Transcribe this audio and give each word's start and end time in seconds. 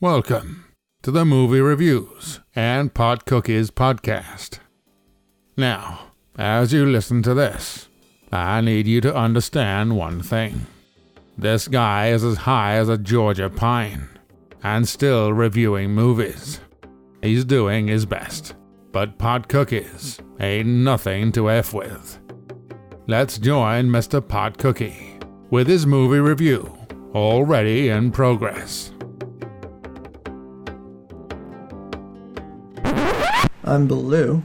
Welcome 0.00 0.64
to 1.02 1.10
the 1.10 1.24
Movie 1.24 1.60
Reviews 1.60 2.38
and 2.54 2.94
Pot 2.94 3.24
Cookies 3.24 3.72
podcast. 3.72 4.60
Now, 5.56 6.12
as 6.38 6.72
you 6.72 6.86
listen 6.86 7.20
to 7.24 7.34
this, 7.34 7.88
I 8.30 8.60
need 8.60 8.86
you 8.86 9.00
to 9.00 9.12
understand 9.12 9.96
one 9.96 10.22
thing. 10.22 10.68
This 11.36 11.66
guy 11.66 12.10
is 12.10 12.22
as 12.22 12.36
high 12.36 12.74
as 12.74 12.88
a 12.88 12.96
Georgia 12.96 13.50
pine 13.50 14.08
and 14.62 14.88
still 14.88 15.32
reviewing 15.32 15.90
movies. 15.90 16.60
He's 17.20 17.44
doing 17.44 17.88
his 17.88 18.06
best, 18.06 18.54
but 18.92 19.18
Pot 19.18 19.48
Cookies 19.48 20.20
ain't 20.38 20.68
nothing 20.68 21.32
to 21.32 21.50
F 21.50 21.74
with. 21.74 22.20
Let's 23.08 23.36
join 23.36 23.88
Mr. 23.88 24.26
Pot 24.26 24.58
Cookie 24.58 25.18
with 25.50 25.66
his 25.66 25.86
movie 25.86 26.20
review 26.20 26.72
already 27.16 27.88
in 27.88 28.12
progress. 28.12 28.92
I'm 33.68 33.86
Baloo. 33.86 34.42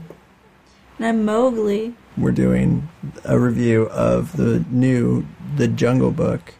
And 0.98 1.06
I'm 1.06 1.24
Mowgli. 1.24 1.94
We're 2.18 2.30
doing 2.30 2.90
a 3.24 3.38
review 3.38 3.84
of 3.84 4.36
the 4.36 4.62
new 4.70 5.26
The 5.56 5.66
Jungle 5.66 6.10
Book, 6.10 6.52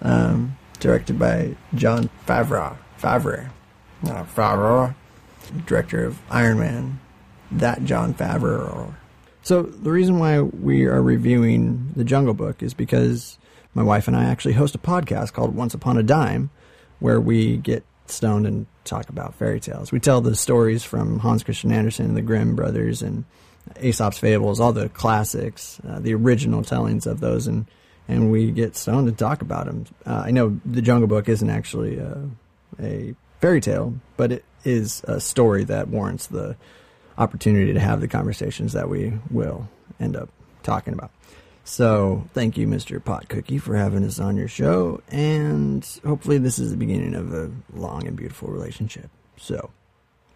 um, 0.00 0.56
directed 0.80 1.18
by 1.18 1.54
Jon 1.74 2.08
Favreau. 2.26 2.78
Favreau. 2.98 3.50
Uh, 4.04 4.24
Favreau. 4.24 4.94
Director 5.66 6.06
of 6.06 6.18
Iron 6.30 6.58
Man. 6.58 6.98
That 7.52 7.84
Jon 7.84 8.14
Favreau. 8.14 8.94
So 9.42 9.64
the 9.64 9.90
reason 9.90 10.18
why 10.18 10.40
we 10.40 10.86
are 10.86 11.02
reviewing 11.02 11.92
The 11.94 12.04
Jungle 12.04 12.32
Book 12.32 12.62
is 12.62 12.72
because 12.72 13.38
my 13.74 13.82
wife 13.82 14.08
and 14.08 14.16
I 14.16 14.24
actually 14.24 14.54
host 14.54 14.74
a 14.74 14.78
podcast 14.78 15.34
called 15.34 15.54
Once 15.54 15.74
Upon 15.74 15.98
a 15.98 16.02
Dime, 16.02 16.48
where 17.00 17.20
we 17.20 17.58
get 17.58 17.84
stoned 18.10 18.46
and 18.46 18.66
talk 18.84 19.08
about 19.08 19.34
fairy 19.34 19.60
tales. 19.60 19.92
We 19.92 20.00
tell 20.00 20.20
the 20.20 20.34
stories 20.34 20.84
from 20.84 21.18
Hans 21.18 21.42
Christian 21.42 21.72
Andersen 21.72 22.06
and 22.06 22.16
the 22.16 22.22
Grimm 22.22 22.56
brothers 22.56 23.02
and 23.02 23.24
Aesop's 23.80 24.18
fables, 24.18 24.60
all 24.60 24.72
the 24.72 24.88
classics, 24.88 25.80
uh, 25.88 26.00
the 26.00 26.14
original 26.14 26.62
tellings 26.62 27.06
of 27.06 27.20
those, 27.20 27.46
and 27.46 27.66
and 28.08 28.32
we 28.32 28.50
get 28.50 28.74
stoned 28.74 29.06
and 29.06 29.18
talk 29.18 29.42
about 29.42 29.66
them. 29.66 29.84
Uh, 30.06 30.22
I 30.24 30.30
know 30.30 30.58
the 30.64 30.80
Jungle 30.80 31.08
Book 31.08 31.28
isn't 31.28 31.50
actually 31.50 31.98
a, 31.98 32.18
a 32.80 33.14
fairy 33.40 33.60
tale, 33.60 33.94
but 34.16 34.32
it 34.32 34.44
is 34.64 35.02
a 35.04 35.20
story 35.20 35.64
that 35.64 35.88
warrants 35.88 36.26
the 36.26 36.56
opportunity 37.18 37.74
to 37.74 37.80
have 37.80 38.00
the 38.00 38.08
conversations 38.08 38.72
that 38.72 38.88
we 38.88 39.12
will 39.30 39.68
end 40.00 40.16
up 40.16 40.30
talking 40.62 40.94
about. 40.94 41.10
So, 41.78 42.24
thank 42.32 42.56
you, 42.56 42.66
Mr. 42.66 43.02
Pot 43.04 43.28
Cookie, 43.28 43.58
for 43.58 43.76
having 43.76 44.02
us 44.02 44.18
on 44.18 44.38
your 44.38 44.48
show, 44.48 45.02
and 45.10 45.86
hopefully, 46.04 46.38
this 46.38 46.58
is 46.58 46.70
the 46.70 46.78
beginning 46.78 47.14
of 47.14 47.34
a 47.34 47.50
long 47.74 48.06
and 48.06 48.16
beautiful 48.16 48.48
relationship. 48.48 49.10
So, 49.36 49.68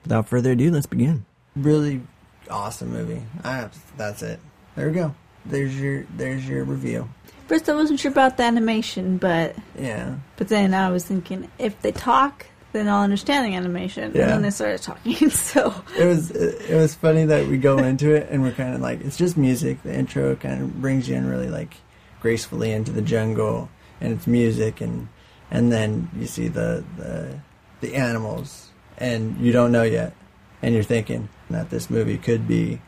without 0.02 0.28
further 0.28 0.52
ado, 0.52 0.70
let's 0.70 0.84
begin. 0.84 1.24
Really 1.56 2.02
awesome 2.50 2.90
movie. 2.92 3.22
I, 3.42 3.70
that's 3.96 4.22
it. 4.22 4.40
There 4.76 4.86
we 4.88 4.92
go. 4.94 5.14
There's 5.46 5.74
your 5.80 6.04
there's 6.18 6.46
your 6.46 6.64
review. 6.64 7.08
First, 7.48 7.66
I 7.70 7.74
wasn't 7.74 7.98
sure 7.98 8.12
about 8.12 8.36
the 8.36 8.42
animation, 8.42 9.16
but 9.16 9.56
Yeah. 9.76 10.16
but 10.36 10.48
then 10.48 10.74
I 10.74 10.90
was 10.90 11.04
thinking 11.06 11.50
if 11.58 11.80
they 11.80 11.92
talk, 11.92 12.44
then 12.72 12.88
I'll 12.88 13.02
understand 13.02 13.46
the 13.46 13.56
animation. 13.56 14.12
Yeah. 14.14 14.22
And 14.22 14.30
then 14.32 14.42
they 14.42 14.50
started 14.50 14.82
talking, 14.82 15.30
so 15.30 15.74
It 15.98 16.04
was 16.04 16.30
it 16.30 16.74
was 16.74 16.94
funny 16.94 17.24
that 17.26 17.46
we 17.46 17.58
go 17.58 17.78
into 17.78 18.14
it 18.14 18.28
and 18.30 18.42
we're 18.42 18.52
kind 18.52 18.74
of 18.74 18.80
like 18.80 19.00
it's 19.02 19.16
just 19.16 19.36
music. 19.36 19.82
The 19.82 19.94
intro 19.94 20.34
kind 20.36 20.62
of 20.62 20.80
brings 20.80 21.08
you 21.08 21.16
in 21.16 21.26
really 21.26 21.48
like 21.48 21.74
gracefully 22.20 22.72
into 22.72 22.92
the 22.92 23.02
jungle, 23.02 23.68
and 24.00 24.12
it's 24.12 24.26
music, 24.26 24.80
and 24.80 25.08
and 25.50 25.72
then 25.72 26.08
you 26.16 26.26
see 26.26 26.48
the 26.48 26.84
the 26.96 27.40
the 27.80 27.94
animals, 27.94 28.70
and 28.96 29.38
you 29.38 29.52
don't 29.52 29.72
know 29.72 29.82
yet, 29.82 30.14
and 30.62 30.74
you're 30.74 30.84
thinking 30.84 31.28
that 31.50 31.70
this 31.70 31.90
movie 31.90 32.16
could 32.16 32.48
be 32.48 32.80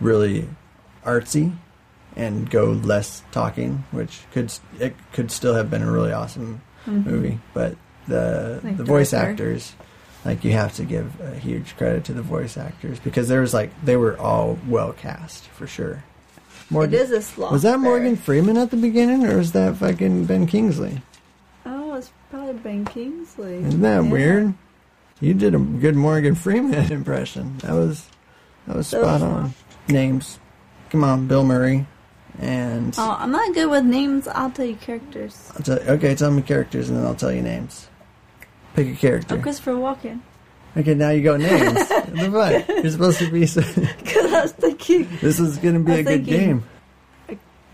really 0.00 0.48
artsy 1.04 1.56
and 2.16 2.50
go 2.50 2.66
less 2.66 3.22
talking, 3.30 3.84
which 3.90 4.22
could 4.32 4.52
it 4.78 4.94
could 5.12 5.30
still 5.30 5.54
have 5.54 5.70
been 5.70 5.82
a 5.82 5.90
really 5.90 6.12
awesome 6.12 6.60
mm-hmm. 6.84 7.08
movie, 7.08 7.40
but 7.54 7.76
the 8.10 8.60
Like 8.62 8.76
the 8.76 8.84
voice 8.84 9.12
darker. 9.12 9.30
actors 9.30 9.72
like 10.24 10.44
you 10.44 10.52
have 10.52 10.74
to 10.76 10.84
give 10.84 11.18
a 11.20 11.34
huge 11.34 11.76
credit 11.78 12.04
to 12.04 12.12
the 12.12 12.20
voice 12.22 12.58
actors 12.58 12.98
because 13.00 13.28
there 13.28 13.40
was 13.40 13.54
like 13.54 13.70
they 13.84 13.96
were 13.96 14.18
all 14.18 14.58
well 14.68 14.92
cast 14.92 15.44
for 15.48 15.66
sure. 15.66 16.04
it 16.70 16.92
is 16.92 17.10
a 17.10 17.22
sloth. 17.22 17.52
was 17.52 17.62
that 17.62 17.72
bear. 17.72 17.78
Morgan 17.78 18.16
Freeman 18.16 18.56
at 18.58 18.70
the 18.70 18.76
beginning 18.76 19.24
or 19.26 19.38
was 19.38 19.52
that 19.52 19.76
fucking 19.76 20.26
Ben 20.26 20.46
Kingsley? 20.46 21.00
Oh, 21.64 21.94
it's 21.94 22.10
probably 22.30 22.52
Ben 22.54 22.84
Kingsley. 22.84 23.56
Isn't 23.64 23.80
that 23.80 24.04
Yeah. 24.04 24.10
weird? 24.10 24.54
You 25.20 25.34
did 25.34 25.54
a 25.54 25.58
good 25.58 25.96
Morgan 25.96 26.34
Freeman 26.34 26.92
impression. 27.00 27.56
That 27.58 27.72
was 27.72 28.06
that 28.66 28.76
was 28.76 28.90
That 28.90 29.00
was 29.02 29.08
spot 29.18 29.22
on. 29.22 29.54
Names. 29.88 30.38
Come 30.90 31.02
on, 31.04 31.26
Bill 31.26 31.44
Murray. 31.44 31.86
And 32.38 32.94
Oh, 32.96 33.16
I'm 33.18 33.30
not 33.32 33.52
good 33.54 33.68
with 33.70 33.84
names. 33.84 34.26
I'll 34.28 34.50
tell 34.50 34.64
you 34.64 34.76
characters. 34.76 35.50
I'll 35.56 35.62
tell, 35.62 35.78
okay, 35.96 36.14
tell 36.14 36.30
me 36.30 36.40
characters 36.42 36.88
and 36.88 36.96
then 36.98 37.04
I'll 37.04 37.14
tell 37.14 37.32
you 37.32 37.42
names. 37.42 37.88
Pick 38.74 38.88
a 38.88 38.96
character. 38.96 39.36
Oh, 39.36 39.42
Christopher 39.42 39.72
Walken. 39.72 40.20
Okay, 40.76 40.94
now 40.94 41.10
you 41.10 41.22
go 41.22 41.36
names. 41.36 41.90
You're 42.14 42.90
supposed 42.90 43.18
to 43.18 43.30
be. 43.30 43.46
so- 43.46 43.60
Because 43.98 44.32
I 44.32 44.42
was 44.42 44.52
thinking 44.52 45.08
this 45.20 45.40
is 45.40 45.58
gonna 45.58 45.80
be 45.80 45.92
I 45.92 45.96
a 45.96 46.02
good 46.04 46.24
game. 46.24 46.64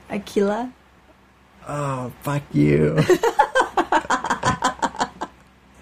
Akela. 0.09 0.73
Oh, 1.69 2.13
fuck 2.23 2.43
you. 2.53 2.97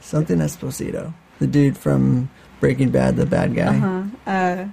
Something 0.00 0.38
Esposito. 0.38 1.12
The 1.40 1.46
dude 1.46 1.76
from 1.76 2.30
Breaking 2.60 2.90
Bad, 2.90 3.16
the 3.16 3.26
bad 3.26 3.54
guy. 3.54 3.76
Uh-huh. 3.76 4.02
Uh 4.26 4.66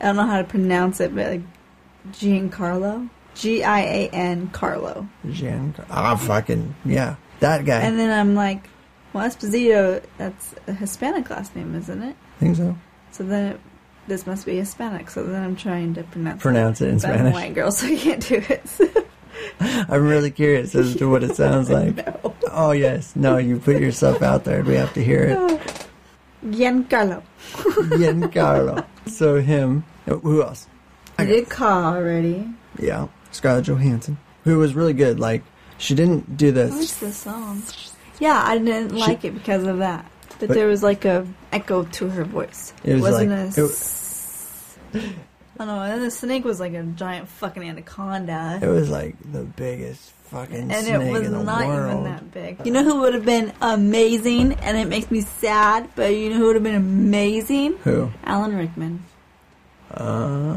I 0.00 0.04
don't 0.06 0.16
know 0.16 0.26
how 0.26 0.38
to 0.38 0.44
pronounce 0.44 1.00
it, 1.00 1.14
but 1.14 1.26
like 1.30 1.42
Giancarlo. 2.12 3.08
G 3.34 3.62
I 3.64 3.80
A 3.80 4.08
N 4.10 4.48
Carlo. 4.48 5.06
Gian. 5.30 5.74
Ah, 5.90 6.16
fucking, 6.16 6.74
yeah. 6.84 7.14
That 7.40 7.64
guy. 7.64 7.80
And 7.80 7.98
then 7.98 8.10
I'm 8.10 8.34
like, 8.34 8.68
well, 9.12 9.28
Esposito, 9.28 10.02
that's 10.18 10.54
a 10.66 10.72
Hispanic 10.72 11.28
last 11.30 11.54
name, 11.56 11.74
isn't 11.74 12.02
it? 12.02 12.16
I 12.36 12.40
think 12.40 12.56
so. 12.56 12.76
So 13.12 13.24
then 13.24 13.52
it, 13.54 13.60
this 14.08 14.26
must 14.26 14.46
be 14.46 14.56
Hispanic. 14.56 15.10
So 15.10 15.24
then 15.24 15.42
I'm 15.42 15.56
trying 15.56 15.94
to 15.94 16.02
pronounce 16.04 16.40
it. 16.40 16.42
Pronounce 16.42 16.80
it 16.80 16.88
in 16.88 16.98
But 16.98 17.04
I'm 17.06 17.10
a 17.12 17.16
Spanish. 17.18 17.34
white 17.34 17.54
girl, 17.54 17.70
so 17.72 17.86
I 17.86 17.96
can't 17.96 18.26
do 18.26 18.42
it. 18.48 19.06
I'm 19.90 20.06
really 20.06 20.30
curious 20.30 20.74
as 20.74 20.94
to 20.96 21.08
what 21.10 21.22
it 21.24 21.36
sounds 21.36 21.68
like. 21.78 21.96
no. 21.96 22.34
Oh, 22.50 22.72
yes. 22.72 23.14
No, 23.16 23.38
you 23.38 23.58
put 23.58 23.80
yourself 23.80 24.22
out 24.22 24.44
there. 24.44 24.62
We 24.62 24.74
have 24.74 24.92
to 24.94 25.02
hear 25.04 25.22
it. 25.24 25.86
Giancarlo. 26.46 27.22
Giancarlo. 27.52 28.84
So, 29.06 29.40
him. 29.40 29.84
Oh, 30.08 30.18
who 30.18 30.42
else? 30.42 30.66
I 31.18 31.24
did 31.24 31.48
call 31.48 31.94
already. 31.94 32.48
Yeah. 32.78 33.08
Scarlett 33.30 33.64
Johansson. 33.66 34.18
Who 34.44 34.58
was 34.58 34.74
really 34.74 34.92
good. 34.92 35.20
Like, 35.20 35.42
she 35.78 35.94
didn't 35.94 36.36
do 36.36 36.52
What's 36.52 36.76
this. 36.76 36.94
the 36.96 37.12
song? 37.12 37.62
Yeah, 38.22 38.40
I 38.40 38.56
didn't 38.58 38.94
like 38.94 39.24
it 39.24 39.34
because 39.34 39.64
of 39.66 39.78
that. 39.78 40.06
But, 40.38 40.48
But- 40.48 40.54
there 40.54 40.68
was 40.68 40.82
like 40.82 41.04
a 41.04 41.26
echo 41.52 41.82
to 41.98 42.08
her 42.08 42.22
voice. 42.24 42.72
It 42.84 42.94
was 42.94 43.02
wasn't 43.02 43.30
like- 43.30 43.58
a. 43.58 43.64
it 43.64 43.70
s- 43.70 44.78
I 44.94 44.98
don't 45.58 45.66
know. 45.66 45.82
And 45.82 46.02
the 46.02 46.10
snake 46.10 46.44
was 46.44 46.60
like 46.60 46.72
a 46.74 46.82
giant 46.84 47.28
fucking 47.28 47.62
anaconda. 47.62 48.60
It 48.62 48.68
was 48.68 48.88
like 48.90 49.16
the 49.32 49.42
biggest 49.42 50.12
fucking 50.30 50.66
snake. 50.66 50.76
and 50.76 50.86
snake 50.86 51.02
it 51.08 51.12
was 51.12 51.26
in 51.26 51.32
the 51.32 51.42
not 51.42 51.66
world. 51.66 51.90
even 51.90 52.04
that 52.04 52.30
big. 52.32 52.64
You 52.66 52.72
know 52.72 52.84
who 52.84 53.00
would 53.00 53.14
have 53.14 53.24
been 53.24 53.52
amazing, 53.60 54.54
and 54.54 54.76
it 54.78 54.86
makes 54.88 55.10
me 55.10 55.20
sad, 55.22 55.88
but 55.96 56.14
you 56.14 56.30
know 56.30 56.36
who 56.36 56.46
would 56.46 56.56
have 56.56 56.62
been 56.64 56.74
amazing? 56.76 57.74
Who? 57.84 58.10
Alan 58.24 58.56
Rickman. 58.56 59.02
Uh, 59.92 60.56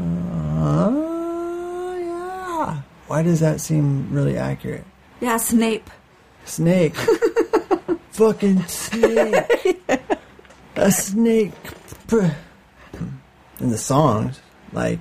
yeah. 1.98 2.80
Why 3.08 3.22
does 3.22 3.40
that 3.40 3.60
seem 3.60 4.12
really 4.12 4.36
accurate? 4.38 4.84
Yeah, 5.20 5.36
Snape. 5.36 5.90
Snake. 6.44 6.94
Fucking 8.16 8.64
snake. 8.66 9.78
A 10.76 10.90
snake. 10.90 11.52
And 12.10 13.72
the 13.72 13.78
songs, 13.78 14.40
like, 14.72 15.00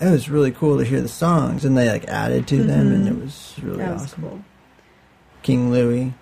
it 0.00 0.10
was 0.10 0.28
really 0.28 0.50
cool 0.52 0.78
to 0.78 0.84
hear 0.84 1.00
the 1.00 1.08
songs, 1.08 1.64
and 1.64 1.76
they 1.76 1.88
like 1.88 2.04
added 2.04 2.46
to 2.48 2.62
them, 2.62 2.92
and 2.92 3.06
mm-hmm. 3.06 3.18
it 3.18 3.24
was 3.24 3.54
really 3.62 3.78
was 3.84 4.02
awesome. 4.02 4.22
cool. 4.22 4.44
King 5.42 5.70
Louie 5.70 6.14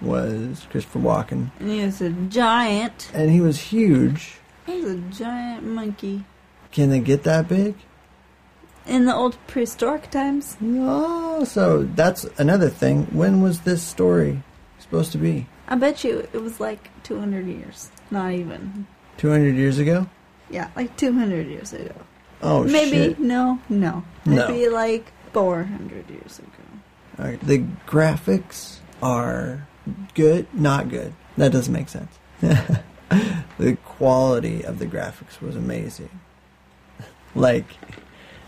was 0.00 0.66
Christopher 0.70 0.98
Walken, 0.98 1.50
And 1.60 1.70
he 1.70 1.84
was 1.84 2.00
a 2.00 2.10
giant. 2.10 3.10
and 3.14 3.30
he 3.30 3.40
was 3.40 3.60
huge. 3.60 4.38
He 4.66 4.80
was 4.80 4.92
a 4.94 4.98
giant 4.98 5.64
monkey. 5.64 6.24
Can 6.72 6.90
they 6.90 7.00
get 7.00 7.22
that 7.22 7.48
big? 7.48 7.76
In 8.86 9.06
the 9.06 9.14
old 9.14 9.36
prehistoric 9.46 10.10
times, 10.10 10.56
Oh, 10.62 11.44
so 11.44 11.84
that's 11.84 12.24
another 12.38 12.68
thing. 12.68 13.06
When 13.12 13.40
was 13.40 13.60
this 13.60 13.82
story 13.82 14.42
supposed 14.78 15.12
to 15.12 15.18
be? 15.18 15.46
I 15.68 15.76
bet 15.76 16.04
you 16.04 16.28
it 16.32 16.42
was 16.42 16.60
like 16.60 16.90
200 17.04 17.46
years. 17.46 17.90
Not 18.10 18.32
even. 18.32 18.86
200 19.16 19.54
years 19.56 19.78
ago? 19.78 20.08
Yeah, 20.50 20.70
like 20.76 20.96
200 20.96 21.46
years 21.46 21.72
ago. 21.72 21.94
Oh, 22.42 22.64
Maybe, 22.64 22.90
shit. 22.90 23.18
no, 23.18 23.60
no. 23.68 24.04
No. 24.26 24.48
Maybe 24.48 24.68
like 24.68 25.12
400 25.32 26.10
years 26.10 26.38
ago. 26.38 26.48
Alright, 27.18 27.40
The 27.40 27.64
graphics 27.86 28.78
are 29.02 29.66
good, 30.14 30.46
not 30.52 30.88
good. 30.88 31.14
That 31.36 31.52
doesn't 31.52 31.72
make 31.72 31.88
sense. 31.88 32.18
the 32.40 33.78
quality 33.84 34.62
of 34.64 34.78
the 34.78 34.86
graphics 34.86 35.40
was 35.40 35.56
amazing. 35.56 36.20
like 37.34 37.66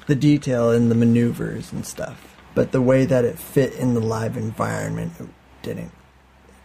the 0.07 0.15
detail 0.15 0.71
in 0.71 0.89
the 0.89 0.95
maneuvers 0.95 1.73
and 1.73 1.87
stuff. 1.87 2.37
But 2.55 2.73
the 2.73 2.83
way 2.83 3.05
that 3.05 3.25
it 3.25 3.39
fit 3.39 3.75
in 3.75 3.95
the 3.95 4.01
live 4.01 4.37
environment 4.37 5.13
it 5.19 5.29
didn't 5.63 5.93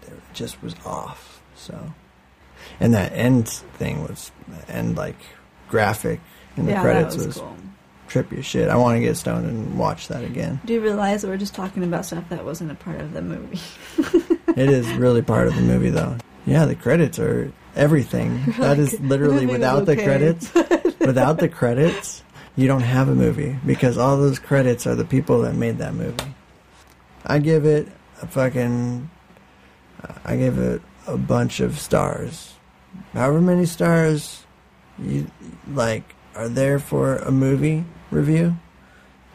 it 0.04 0.20
just 0.34 0.62
was 0.62 0.76
off. 0.86 1.42
So 1.56 1.94
and 2.80 2.94
that 2.94 3.14
end 3.14 3.48
thing 3.48 4.04
was 4.04 4.32
end 4.68 4.96
like 4.96 5.18
graphic 5.70 6.20
in 6.58 6.66
the 6.66 6.74
yeah, 6.74 6.82
credits 6.82 7.16
was, 7.16 7.28
was, 7.28 7.38
cool. 7.38 7.56
trippy 8.10 8.40
as 8.40 8.46
shit. 8.46 8.70
I 8.70 8.76
want 8.76 8.98
to 8.98 9.02
get 9.02 9.18
stoned 9.18 9.46
and 9.46 9.78
watch 9.78 10.08
that 10.10 10.24
again. 10.24 10.60
Do 10.66 10.74
you 10.74 10.82
realize 10.82 11.22
that 11.22 11.30
we're 11.30 11.38
just 11.38 11.56
talking 11.56 11.84
about 11.84 12.06
stuff 12.06 12.28
that 12.30 12.44
wasn't 12.44 12.72
a 12.72 12.76
part 12.76 13.00
of 13.00 13.14
the 13.14 13.22
movie? 13.22 13.60
It 14.56 14.70
is 14.70 14.92
really 14.94 15.22
part 15.22 15.48
of 15.48 15.56
the 15.56 15.62
movie 15.62 15.90
though. 15.90 16.18
Yeah, 16.46 16.66
the 16.66 16.76
credits 16.76 17.20
are 17.20 17.52
everything. 17.76 18.44
that 18.60 18.80
is 18.80 19.00
literally 19.00 19.46
without 19.46 19.86
the 19.86 19.96
credits. 19.96 20.54
without 21.00 21.38
the 21.38 21.48
credits, 21.48 22.24
you 22.56 22.68
don't 22.68 22.82
have 22.82 23.08
a 23.08 23.16
movie 23.16 23.58
because 23.66 23.98
all 23.98 24.18
those 24.18 24.40
credits 24.40 24.86
are 24.86 24.96
the 24.96 25.06
people 25.06 25.42
that 25.44 25.56
made 25.56 25.78
that 25.78 25.94
movie. 25.94 26.36
I 27.26 27.40
give 27.40 27.66
it 27.66 27.88
a 28.22 28.28
fucking 28.28 29.10
I 30.26 30.36
gave 30.38 30.58
it 30.58 30.82
a 31.08 31.18
bunch 31.18 31.60
of 31.60 31.80
stars. 31.80 32.54
However 33.14 33.42
many 33.42 33.66
stars 33.66 34.46
you 35.00 35.30
like 35.68 36.16
are 36.36 36.50
there 36.50 36.80
for 36.80 37.18
a 37.18 37.32
movie 37.32 37.86
review, 38.10 38.58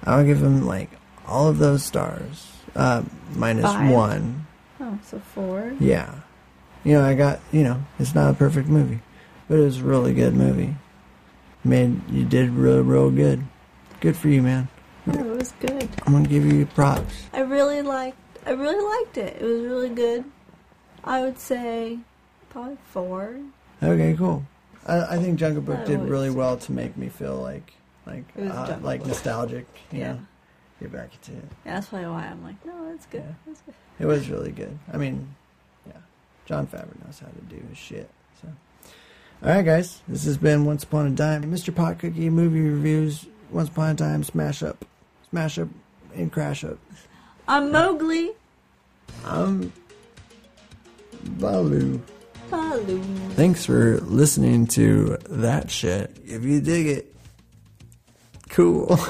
I'll 0.05 0.25
give 0.25 0.41
them 0.41 0.67
like 0.67 0.91
all 1.27 1.49
of 1.49 1.59
those 1.59 1.83
stars. 1.83 2.53
Uh, 2.75 3.03
minus 3.35 3.65
one. 3.91 4.47
Oh, 4.81 4.99
so 5.03 5.19
four. 5.19 5.75
Yeah. 5.81 6.21
You 6.85 6.95
know, 6.95 7.05
I 7.05 7.15
got, 7.15 7.41
you 7.51 7.65
know, 7.65 7.83
it's 7.99 8.15
not 8.15 8.31
a 8.31 8.35
perfect 8.35 8.69
movie, 8.69 9.01
but 9.49 9.59
it 9.59 9.65
was 9.65 9.79
a 9.79 9.85
really 9.85 10.15
good 10.15 10.35
movie. 10.35 10.77
Man, 11.65 12.05
you 12.11 12.25
did 12.25 12.51
real, 12.51 12.83
real 12.83 13.11
good. 13.11 13.43
Good 14.01 14.17
for 14.17 14.29
you, 14.29 14.43
man. 14.43 14.69
Oh, 15.09 15.19
it 15.19 15.37
was 15.37 15.53
good. 15.59 15.89
I'm 16.07 16.13
gonna 16.13 16.29
give 16.29 16.45
you 16.45 16.67
props. 16.67 17.25
I 17.33 17.41
really 17.41 17.83
liked. 17.83 18.19
I 18.45 18.51
really 18.51 18.85
liked 18.85 19.19
it. 19.19 19.37
It 19.41 19.45
was 19.45 19.63
really 19.63 19.89
good. 19.89 20.25
I 21.07 21.23
would 21.23 21.39
say 21.39 21.99
probably 22.51 22.77
four. 22.91 23.37
Okay, 23.83 24.15
cool. 24.17 24.45
I, 24.87 25.15
I 25.15 25.19
think 25.19 25.39
Jungle 25.39 25.63
Book 25.63 25.79
I 25.81 25.85
did 25.85 26.01
really 26.01 26.29
say- 26.31 26.35
well 26.35 26.57
to 26.57 26.73
make 26.73 26.97
me 26.97 27.09
feel 27.09 27.37
like, 27.37 27.73
like, 28.07 28.25
uh, 28.39 28.79
like 28.83 29.01
Book. 29.01 29.09
nostalgic. 29.09 29.67
Yeah. 29.93 30.15
know, 30.15 30.21
get 30.81 30.93
back 30.93 31.11
into 31.15 31.39
it. 31.39 31.45
Yeah, 31.65 31.75
that's 31.75 31.89
probably 31.89 32.09
why 32.09 32.27
I'm 32.27 32.43
like, 32.43 32.65
no, 32.65 32.91
that's 32.91 33.07
good. 33.07 33.25
Yeah. 33.27 33.33
That's 33.47 33.61
good. 33.63 33.75
It 33.99 34.07
was 34.07 34.29
really 34.29 34.53
good. 34.53 34.79
I 34.93 34.97
mean, 34.97 35.35
yeah, 35.87 35.95
Jon 36.45 36.67
Favreau 36.67 37.05
knows 37.05 37.19
how 37.21 37.29
to 37.29 37.41
do 37.49 37.63
his 37.69 37.79
shit. 37.79 38.11
So, 38.43 38.49
all 39.43 39.49
right, 39.51 39.65
guys, 39.65 40.03
this 40.09 40.25
has 40.25 40.37
been 40.37 40.65
Once 40.65 40.85
Upon 40.85 41.07
a 41.07 41.11
Dime, 41.11 41.45
Mr. 41.45 41.75
Pot 41.75 41.99
Cookie 41.99 42.31
movie 42.31 42.61
reviews. 42.61 43.27
Once 43.51 43.69
Upon 43.69 43.91
a 43.91 43.95
Dime, 43.95 44.23
smash 44.25 44.63
up, 44.63 44.85
smash 45.31 45.59
up, 45.59 45.69
and 46.15 46.33
crash 46.33 46.65
up. 46.65 46.79
I'm 47.49 47.71
Mowgli. 47.71 48.33
I'm 49.25 49.73
Baloo. 51.31 52.01
Baloo. 52.51 53.03
Thanks 53.31 53.65
for 53.67 53.99
listening 54.01 54.67
to 54.69 55.17
that 55.29 55.71
shit. 55.71 56.17
If 56.25 56.45
you 56.45 56.61
dig 56.61 56.87
it, 56.87 57.15
cool. 58.51 58.99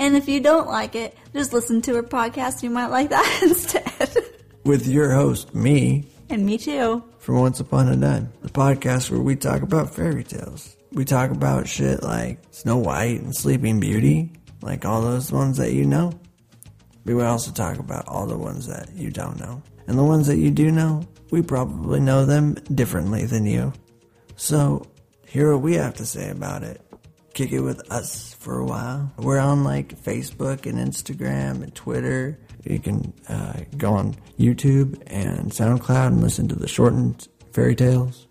And 0.00 0.16
if 0.16 0.28
you 0.28 0.38
don't 0.38 0.68
like 0.68 0.94
it, 0.94 1.18
just 1.32 1.52
listen 1.52 1.82
to 1.82 1.96
our 1.96 2.04
podcast. 2.04 2.62
You 2.62 2.70
might 2.70 2.86
like 2.86 3.08
that 3.10 3.40
instead. 3.42 4.16
With 4.64 4.86
your 4.86 5.10
host, 5.12 5.52
me, 5.56 6.06
and 6.30 6.46
me 6.46 6.56
too. 6.56 7.02
from 7.18 7.40
Once 7.40 7.58
Upon 7.58 7.88
a 7.88 7.96
Dime, 7.96 8.32
the 8.42 8.48
podcast 8.48 9.10
where 9.10 9.18
we 9.18 9.34
talk 9.34 9.62
about 9.62 9.92
fairy 9.92 10.22
tales. 10.22 10.76
We 10.92 11.04
talk 11.04 11.32
about 11.32 11.66
shit 11.66 12.04
like 12.04 12.38
Snow 12.52 12.76
White 12.78 13.22
and 13.22 13.34
Sleeping 13.34 13.80
Beauty, 13.80 14.30
like 14.62 14.84
all 14.84 15.02
those 15.02 15.32
ones 15.32 15.56
that 15.56 15.72
you 15.72 15.84
know. 15.84 16.12
We 17.04 17.12
would 17.14 17.26
also 17.26 17.50
talk 17.50 17.80
about 17.80 18.06
all 18.06 18.26
the 18.26 18.38
ones 18.38 18.68
that 18.68 18.94
you 18.94 19.10
don't 19.10 19.40
know. 19.40 19.60
And 19.88 19.98
the 19.98 20.04
ones 20.04 20.28
that 20.28 20.36
you 20.36 20.52
do 20.52 20.70
know, 20.70 21.02
we 21.30 21.42
probably 21.42 22.00
know 22.00 22.24
them 22.24 22.54
differently 22.74 23.26
than 23.26 23.44
you. 23.46 23.72
So, 24.36 24.86
hear 25.26 25.52
what 25.52 25.60
we 25.62 25.74
have 25.74 25.94
to 25.96 26.06
say 26.06 26.30
about 26.30 26.62
it. 26.62 26.80
Kick 27.34 27.52
it 27.52 27.60
with 27.60 27.92
us 27.92 28.32
for 28.34 28.58
a 28.58 28.64
while. 28.64 29.12
We're 29.18 29.38
on 29.38 29.64
like 29.64 30.00
Facebook 30.02 30.64
and 30.66 30.78
Instagram 30.78 31.62
and 31.62 31.74
Twitter. 31.74 32.38
You 32.64 32.78
can 32.78 33.12
uh, 33.28 33.60
go 33.76 33.92
on 33.94 34.16
YouTube 34.38 35.02
and 35.06 35.50
SoundCloud 35.50 36.06
and 36.08 36.22
listen 36.22 36.48
to 36.48 36.54
the 36.54 36.68
shortened 36.68 37.28
fairy 37.52 37.76
tales. 37.76 38.26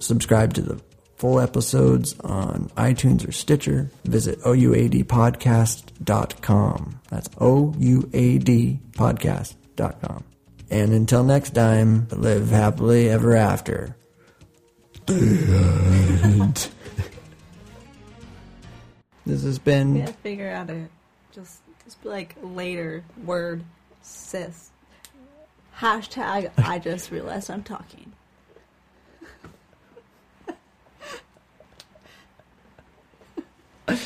Subscribe 0.00 0.54
to 0.54 0.62
the 0.62 0.80
full 1.16 1.38
episodes 1.40 2.18
on 2.20 2.70
iTunes 2.76 3.28
or 3.28 3.32
Stitcher. 3.32 3.90
Visit 4.04 4.40
ouadpodcast.com. 4.40 7.00
That's 7.10 7.28
O-U-A-D 7.38 8.78
podcast.com. 8.92 10.24
And 10.70 10.92
until 10.92 11.24
next 11.24 11.50
time, 11.50 12.08
live 12.10 12.50
happily 12.50 13.08
ever 13.08 13.34
after. 13.36 13.96
This 19.28 19.42
has 19.42 19.58
been 19.58 19.92
We 19.92 20.00
gotta 20.00 20.12
figure 20.14 20.50
out 20.50 20.70
a 20.70 20.88
just 21.32 21.60
just 21.84 22.02
be 22.02 22.08
like 22.08 22.34
later 22.42 23.04
word 23.26 23.62
sis. 24.00 24.70
Hashtag 25.76 26.50
I 26.56 26.78
just 26.78 27.10
realized 27.10 27.50
I'm 27.50 27.62
talking. 27.62 28.10
Are 33.88 33.96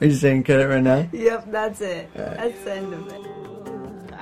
you 0.00 0.14
saying 0.14 0.42
cut 0.42 0.58
it 0.58 0.66
right 0.66 0.82
now? 0.82 1.08
Yep, 1.12 1.52
that's 1.52 1.80
it. 1.80 2.12
That's 2.14 2.58
the 2.64 2.72
end 2.72 2.92
of 2.94 3.06
it. 3.12 3.53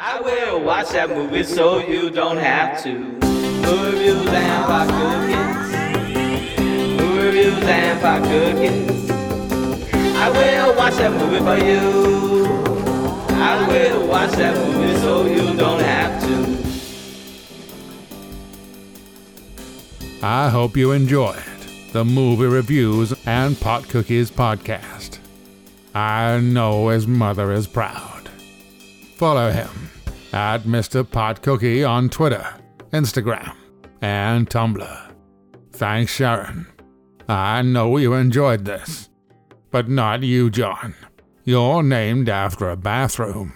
I 0.04 0.20
will 0.20 0.60
watch 0.64 0.88
that 0.88 1.10
movie 1.10 1.44
so 1.44 1.78
you 1.78 2.10
don't 2.10 2.36
have 2.36 2.82
to. 2.82 2.92
Movie 2.92 4.08
reviews 4.08 4.26
and 4.26 4.64
pot 4.66 4.88
cookies. 4.98 6.58
Movie 7.00 7.24
reviews 7.24 7.62
and 7.62 8.00
pot 8.00 8.22
cookies. 8.24 9.10
I 10.16 10.28
will 10.28 10.74
watch 10.76 10.94
that 10.94 11.12
movie 11.12 11.38
for 11.38 11.56
you. 11.64 12.46
I 13.36 13.64
will 13.68 14.08
watch 14.08 14.32
that 14.32 14.56
movie 14.56 14.96
so 14.98 15.24
you 15.24 15.56
don't 15.56 15.80
have 15.80 16.20
to. 16.20 16.36
I 20.26 20.48
hope 20.48 20.76
you 20.76 20.90
enjoyed 20.90 21.44
the 21.92 22.04
Movie 22.04 22.46
Reviews 22.46 23.14
and 23.24 23.56
Pot 23.60 23.88
Cookies 23.88 24.32
podcast. 24.32 25.20
I 25.94 26.40
know 26.40 26.88
his 26.88 27.06
mother 27.06 27.52
is 27.52 27.68
proud. 27.68 28.11
Follow 29.22 29.52
him 29.52 29.70
at 30.32 30.64
Mr. 30.64 31.08
Pot 31.08 31.42
Cookie 31.42 31.84
on 31.84 32.08
Twitter, 32.08 32.44
Instagram, 32.92 33.54
and 34.00 34.50
Tumblr. 34.50 35.12
Thanks, 35.70 36.12
Sharon. 36.12 36.66
I 37.28 37.62
know 37.62 37.98
you 37.98 38.14
enjoyed 38.14 38.64
this, 38.64 39.10
but 39.70 39.88
not 39.88 40.24
you, 40.24 40.50
John. 40.50 40.96
You're 41.44 41.84
named 41.84 42.28
after 42.28 42.68
a 42.68 42.76
bathroom. 42.76 43.52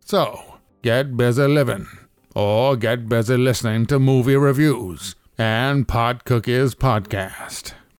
So, 0.00 0.40
get 0.80 1.14
busy 1.14 1.46
living, 1.46 1.88
or 2.34 2.74
get 2.74 3.06
busy 3.06 3.36
listening 3.36 3.84
to 3.88 3.98
movie 3.98 4.36
reviews 4.36 5.14
and 5.36 5.86
Pot 5.86 6.24
Cookies 6.24 6.74
podcast. 6.74 7.74